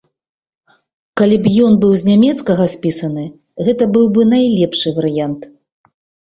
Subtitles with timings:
[1.19, 3.25] Калі б ён быў з нямецкага спісаны,
[3.69, 5.41] гэта быў бы найлепшы варыянт.